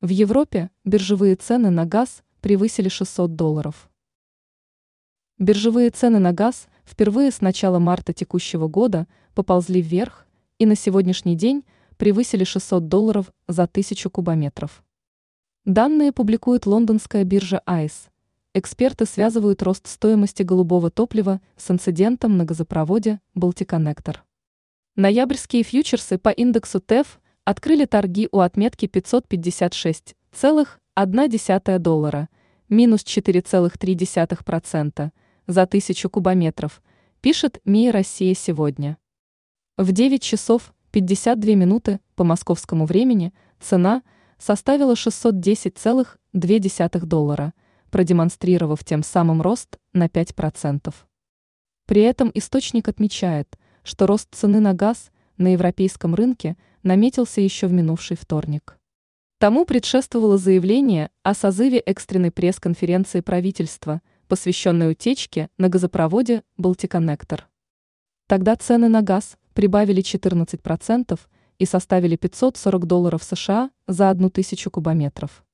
В 0.00 0.10
Европе 0.10 0.70
биржевые 0.84 1.34
цены 1.34 1.70
на 1.70 1.84
газ 1.84 2.22
превысили 2.40 2.88
600 2.88 3.34
долларов. 3.34 3.90
Биржевые 5.38 5.90
цены 5.90 6.20
на 6.20 6.32
газ 6.32 6.68
впервые 6.84 7.32
с 7.32 7.40
начала 7.40 7.80
марта 7.80 8.12
текущего 8.12 8.68
года 8.68 9.08
поползли 9.34 9.82
вверх 9.82 10.28
и 10.60 10.66
на 10.66 10.76
сегодняшний 10.76 11.34
день 11.34 11.64
превысили 11.96 12.44
600 12.44 12.86
долларов 12.86 13.32
за 13.48 13.66
тысячу 13.66 14.08
кубометров. 14.08 14.84
Данные 15.64 16.12
публикует 16.12 16.66
лондонская 16.66 17.24
биржа 17.24 17.60
ICE. 17.66 18.08
Эксперты 18.54 19.04
связывают 19.04 19.64
рост 19.64 19.88
стоимости 19.88 20.44
голубого 20.44 20.92
топлива 20.92 21.40
с 21.56 21.72
инцидентом 21.72 22.36
на 22.36 22.44
газопроводе 22.44 23.20
«Балтиконнектор». 23.34 24.24
Ноябрьские 24.94 25.64
фьючерсы 25.64 26.18
по 26.18 26.28
индексу 26.28 26.78
ТЭФ 26.78 27.18
открыли 27.48 27.86
торги 27.86 28.28
у 28.30 28.40
отметки 28.40 28.84
556,1 28.84 31.78
доллара, 31.78 32.28
минус 32.68 33.04
4,3% 33.04 35.10
за 35.46 35.66
тысячу 35.66 36.10
кубометров, 36.10 36.82
пишет 37.22 37.62
МИА 37.64 37.92
«Россия 37.92 38.34
сегодня». 38.34 38.98
В 39.78 39.92
9 39.92 40.22
часов 40.22 40.74
52 40.90 41.54
минуты 41.54 42.00
по 42.16 42.24
московскому 42.24 42.84
времени 42.84 43.32
цена 43.60 44.02
составила 44.36 44.92
610,2 44.92 47.06
доллара, 47.06 47.54
продемонстрировав 47.90 48.84
тем 48.84 49.02
самым 49.02 49.40
рост 49.40 49.78
на 49.94 50.08
5%. 50.08 50.94
При 51.86 52.02
этом 52.02 52.30
источник 52.34 52.88
отмечает, 52.88 53.58
что 53.84 54.06
рост 54.06 54.28
цены 54.32 54.60
на 54.60 54.74
газ 54.74 55.10
на 55.38 55.54
европейском 55.54 56.14
рынке– 56.14 56.58
наметился 56.88 57.40
еще 57.40 57.68
в 57.68 57.72
минувший 57.72 58.16
вторник. 58.16 58.78
Тому 59.38 59.64
предшествовало 59.64 60.38
заявление 60.38 61.10
о 61.22 61.34
созыве 61.34 61.78
экстренной 61.78 62.32
пресс-конференции 62.32 63.20
правительства, 63.20 64.00
посвященной 64.26 64.90
утечке 64.90 65.48
на 65.58 65.68
газопроводе 65.68 66.42
«Балтиконнектор». 66.56 67.46
Тогда 68.26 68.56
цены 68.56 68.88
на 68.88 69.02
газ 69.02 69.36
прибавили 69.52 70.02
14% 70.02 71.20
и 71.58 71.64
составили 71.66 72.16
540 72.16 72.86
долларов 72.86 73.22
США 73.22 73.70
за 73.86 74.10
одну 74.10 74.30
тысячу 74.30 74.70
кубометров. 74.70 75.44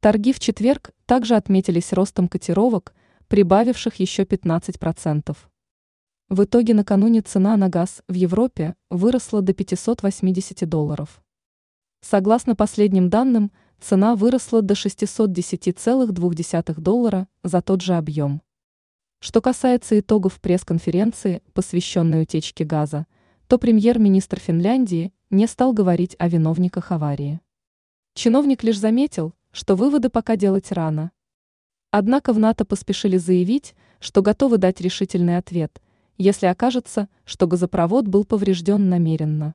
Торги 0.00 0.32
в 0.32 0.40
четверг 0.40 0.90
также 1.06 1.36
отметились 1.36 1.92
ростом 1.92 2.26
котировок, 2.28 2.94
прибавивших 3.28 3.96
еще 3.96 4.24
15%. 4.24 5.36
В 6.34 6.42
итоге 6.42 6.74
накануне 6.74 7.20
цена 7.20 7.56
на 7.56 7.68
газ 7.68 8.02
в 8.08 8.14
Европе 8.14 8.74
выросла 8.90 9.40
до 9.40 9.54
580 9.54 10.68
долларов. 10.68 11.22
Согласно 12.00 12.56
последним 12.56 13.08
данным, 13.08 13.52
цена 13.78 14.16
выросла 14.16 14.60
до 14.60 14.74
610,2 14.74 16.80
доллара 16.80 17.28
за 17.44 17.62
тот 17.62 17.82
же 17.82 17.94
объем. 17.94 18.42
Что 19.20 19.40
касается 19.40 20.00
итогов 20.00 20.40
пресс-конференции, 20.40 21.40
посвященной 21.52 22.22
утечке 22.22 22.64
газа, 22.64 23.06
то 23.46 23.56
премьер-министр 23.56 24.40
Финляндии 24.40 25.12
не 25.30 25.46
стал 25.46 25.72
говорить 25.72 26.16
о 26.18 26.26
виновниках 26.26 26.90
аварии. 26.90 27.40
Чиновник 28.14 28.64
лишь 28.64 28.80
заметил, 28.80 29.34
что 29.52 29.76
выводы 29.76 30.08
пока 30.08 30.34
делать 30.34 30.72
рано. 30.72 31.12
Однако 31.92 32.32
в 32.32 32.40
НАТО 32.40 32.64
поспешили 32.64 33.18
заявить, 33.18 33.76
что 34.00 34.20
готовы 34.20 34.58
дать 34.58 34.80
решительный 34.80 35.36
ответ– 35.36 35.80
если 36.18 36.46
окажется, 36.46 37.08
что 37.24 37.46
газопровод 37.46 38.06
был 38.06 38.24
поврежден 38.24 38.88
намеренно. 38.88 39.54